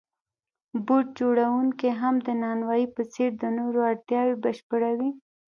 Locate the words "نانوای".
2.43-2.83